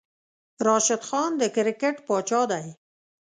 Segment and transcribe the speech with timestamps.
[0.65, 2.65] راشد خان د کرکیټ پاچاه دی